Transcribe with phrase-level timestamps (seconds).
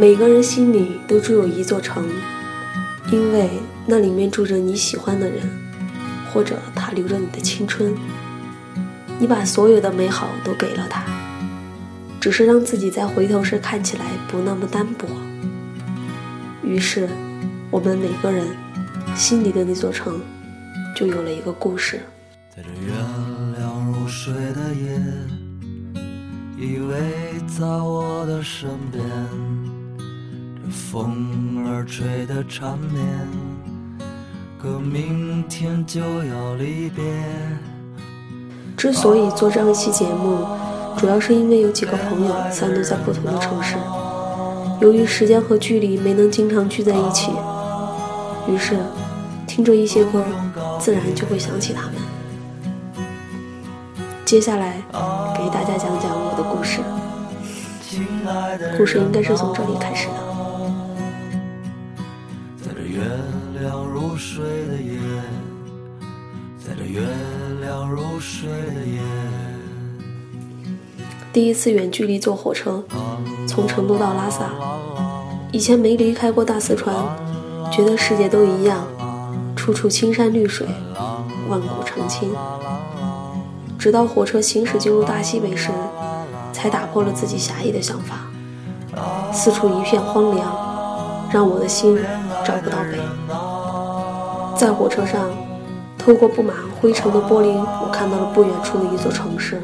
[0.00, 2.08] 每个人心里都住有一座城，
[3.12, 3.50] 因为
[3.84, 5.46] 那里面住着你喜欢的人，
[6.32, 7.94] 或者他留着你的青春。
[9.18, 11.04] 你把所有的美好都给了他，
[12.18, 15.06] 只是让自己在回头时看起来不那么单薄。
[16.64, 17.06] 于是，
[17.70, 18.46] 我们每个人
[19.14, 20.18] 心里的那座城，
[20.96, 22.00] 就有了一个故事。
[22.48, 22.90] 在这月
[23.58, 24.98] 亮如水的夜，
[26.56, 26.96] 依偎
[27.46, 29.02] 在我的身边，
[30.70, 33.04] 风儿吹得缠绵，
[34.62, 37.04] 可明天就要离别。
[38.76, 40.46] 之所以做这样一期节目，
[40.96, 43.76] 主要是因为有几个朋友散落在不同的城市，
[44.80, 47.32] 由于时间和距离没能经常聚在一起，
[48.48, 48.78] 于是
[49.46, 50.24] 听着一些歌，
[50.78, 51.94] 自然就会想起他们。
[54.24, 54.76] 接下来
[55.36, 56.80] 给大家讲讲我的故事。
[58.78, 60.29] 故事应该是从这里开始的。
[63.92, 65.00] 如水的夜，
[66.64, 67.00] 在这月
[67.60, 69.00] 亮如水的夜。
[71.32, 72.84] 第一次远距离坐火车，
[73.48, 74.50] 从成都到拉萨。
[75.50, 76.94] 以前没离开过大四川，
[77.72, 78.86] 觉得世界都一样，
[79.56, 80.68] 处处青山绿水，
[81.48, 82.32] 万古长青。
[83.76, 85.70] 直到火车行驶进入大西北时，
[86.52, 88.20] 才打破了自己狭义的想法。
[89.32, 91.98] 四处一片荒凉，让我的心
[92.44, 93.49] 找不到北。
[94.60, 95.30] 在火车上，
[95.96, 97.46] 透过布满灰尘的玻璃，
[97.82, 99.58] 我看到了不远处的一座城市，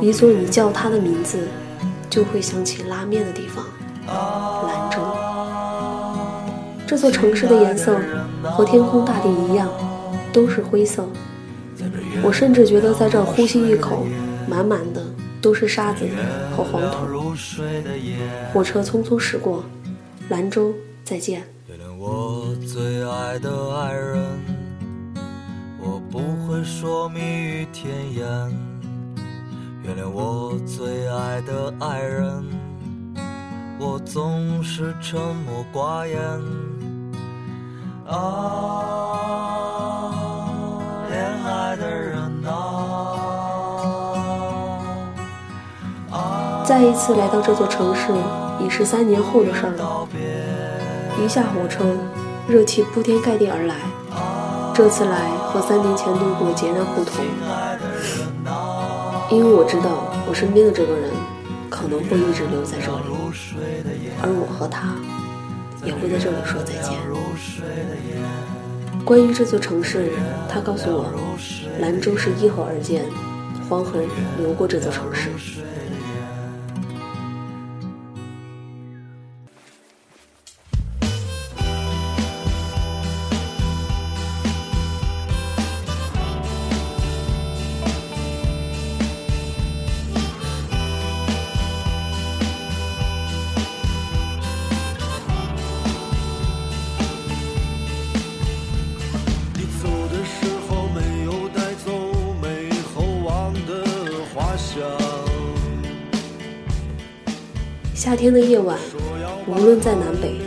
[0.00, 1.46] 一座你叫它的名字，
[2.08, 3.62] 就会想起拉面的地方——
[4.66, 4.96] 兰州。
[6.86, 7.98] 这座城市的颜色
[8.44, 9.68] 和天空大地一样，
[10.32, 11.06] 都是灰色。
[12.22, 14.06] 我甚至觉得在这儿呼吸一口，
[14.48, 15.02] 满满的
[15.42, 16.06] 都是沙子
[16.56, 17.34] 和黄土。
[18.54, 19.62] 火车匆匆驶过，
[20.30, 20.72] 兰州
[21.04, 21.42] 再见。
[21.98, 24.22] 我最爱的爱人，
[25.80, 28.26] 我不会说蜜语甜言。
[29.82, 32.44] 原谅我最爱的爱人，
[33.78, 36.20] 我总是沉默寡言。
[38.06, 39.02] 啊。
[46.66, 48.12] 再一次来到这座城市，
[48.60, 50.08] 已是三年后的事了。
[51.24, 51.84] 一下火车，
[52.46, 53.74] 热气铺天盖地而来。
[54.74, 57.24] 这次来和三年前路过截然不同，
[59.30, 61.10] 因为我知道我身边的这个人
[61.70, 63.04] 可能会一直留在这里，
[64.20, 64.94] 而我和他
[65.82, 66.92] 也会在这里说再见。
[69.02, 70.12] 关于这座城市，
[70.48, 71.06] 他告诉我，
[71.80, 73.06] 兰州是依河而建，
[73.68, 74.00] 黄河
[74.38, 75.30] 流过这座城市。
[108.06, 108.78] 夏天的夜晚，
[109.48, 110.40] 无论在南北，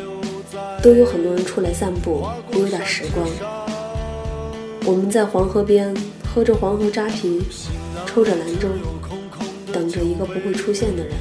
[0.82, 3.28] 都有很多人出来散步，溜达时光。
[4.86, 5.94] 我们在黄河边
[6.24, 7.42] 喝着黄河扎啤，
[8.06, 8.70] 抽着兰州，
[9.74, 11.14] 等着一个不会出现的人。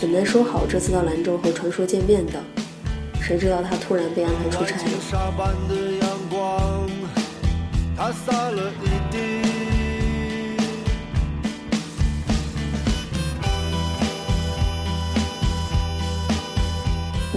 [0.00, 2.42] 本来说好这次到兰州和传说见面的，
[3.22, 5.95] 谁知道他突然被安排出差了。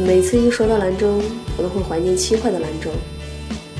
[0.05, 1.21] 每次一说到兰州，
[1.57, 2.89] 我都会怀念七块的兰州，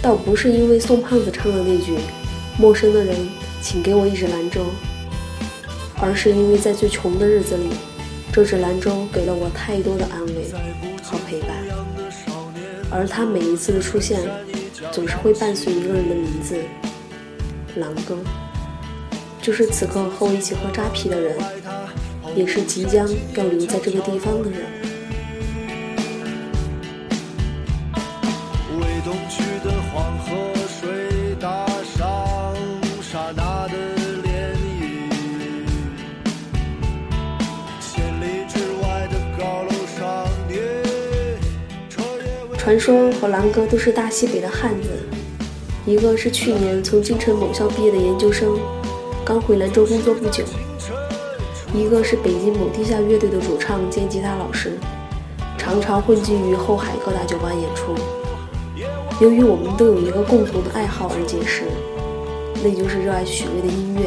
[0.01, 1.98] 倒不是因为宋胖子唱的那句
[2.60, 3.16] “陌生的人，
[3.62, 4.66] 请给我一支兰州”，
[6.01, 7.69] 而是因为在最穷的日子里，
[8.33, 10.51] 这支兰州给了我太多的安慰
[11.01, 11.50] 和陪伴，
[12.92, 14.19] 而他每一次的出现，
[14.92, 16.57] 总是会伴随一个人的名字——
[17.80, 18.18] 狼哥，
[19.42, 21.38] 就是此刻和我一起喝扎啤的人，
[22.36, 24.79] 也是即将要留在这个地方的人。
[42.59, 44.89] 传说和狼哥都是大西北的汉子，
[45.85, 48.59] 一个是去年从京城某校毕业的研究生，
[49.25, 50.44] 刚回兰州工作不久；
[51.73, 54.77] 一个是北京某地下乐队的主唱兼吉他老师，
[55.57, 57.95] 常常混迹于后海各大酒吧演出。
[59.21, 61.63] 由于我们都有一个共同的爱好而结识，
[62.61, 64.01] 那就是热爱许巍的音乐。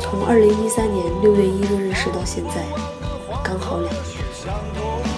[0.00, 2.64] 从二零一三年六月一日认识到现在，
[3.42, 5.09] 刚好两年。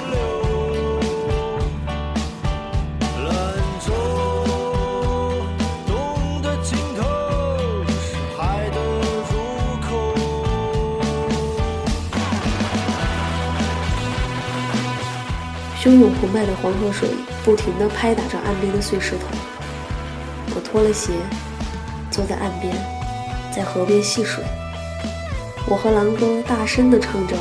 [15.83, 17.09] 汹涌澎湃的黄河水
[17.45, 19.27] 不停地拍打着岸边的碎石头。
[20.55, 21.11] 我脱了鞋，
[22.09, 22.73] 坐在岸边，
[23.53, 24.45] 在河边戏水。
[25.67, 27.35] 我和狼哥大声地唱着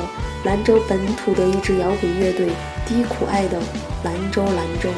[0.44, 2.48] 兰州本土的一支摇滚乐队
[2.88, 3.60] 低苦爱的
[4.04, 4.90] 《兰州兰州》。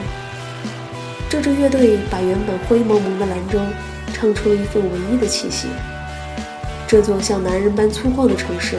[1.29, 3.59] 这支乐队把原本灰蒙蒙的兰州
[4.13, 5.67] 唱出了一份文艺的气息。
[6.87, 8.77] 这座像男人般粗犷的城市，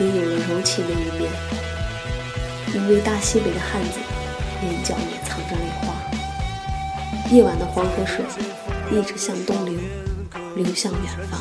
[0.00, 1.30] 也有了柔情的一面。
[2.74, 3.98] 因为大西北的汉子，
[4.62, 5.92] 眼角也藏着泪花。
[7.30, 8.24] 夜晚的黄河水
[8.90, 9.74] 一直向东流，
[10.56, 11.38] 流向远方。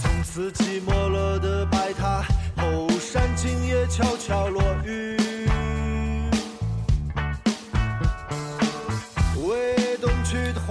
[0.00, 2.24] 从此寂寞了的白塔，
[2.56, 5.16] 后山今夜悄悄落雨。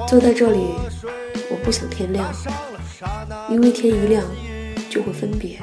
[0.08, 0.74] 坐在这里，
[1.50, 2.34] 我不想天亮，
[3.50, 4.24] 因为天一亮。
[4.92, 5.58] 就会分别，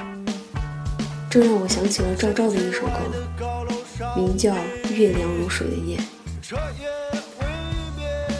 [1.29, 3.67] 这让我想起了赵照的一首歌，
[4.17, 4.55] 名叫
[4.95, 5.99] 《月亮如水的夜》。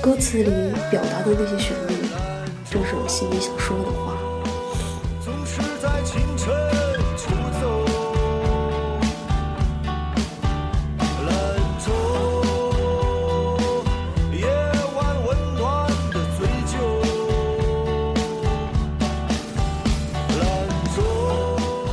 [0.01, 0.51] 歌词里
[0.91, 1.93] 表达的那些旋律，
[2.71, 4.28] 正是我心里想说的话。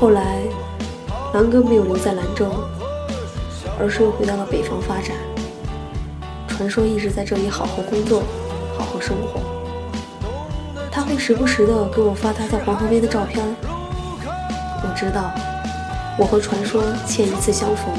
[0.05, 0.43] 后来，
[1.33, 2.45] 狼哥没有留在兰州，
[3.79, 5.17] 而是又回到了北方发展。
[6.47, 8.21] 传说一直在这里好好工作，
[8.77, 9.41] 好好生活。
[10.91, 13.43] 他会时不时的给我发他在黄河边的照片。
[14.83, 15.31] 我知道，
[16.19, 17.91] 我和传说欠一次相逢，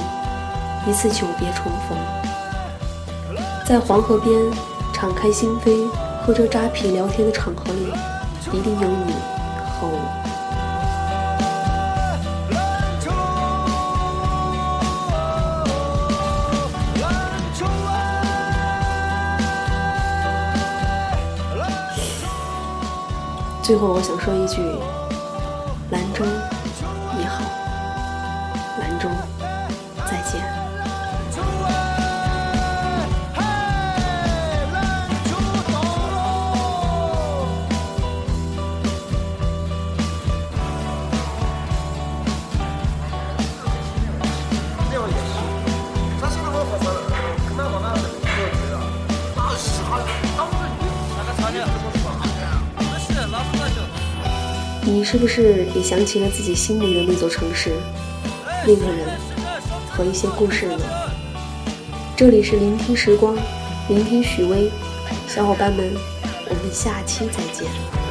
[0.87, 3.37] 一次久别重逢。
[3.67, 4.33] 在黄河边
[4.95, 5.89] 敞开心扉，
[6.25, 7.93] 喝着扎啤聊天的场合里，
[8.57, 9.13] 一定有你
[9.81, 10.36] 和我。
[23.67, 24.63] 最后，我想说一句：
[25.91, 26.25] 兰州，
[55.09, 57.71] 是不是也想起了自己心里的那座城市、
[58.67, 59.07] 那个人
[59.89, 60.81] 和一些故事呢？
[62.17, 63.37] 这里是聆听时光，
[63.89, 64.69] 聆听许巍，
[65.29, 65.93] 小伙伴们，
[66.49, 68.06] 我们下期再见。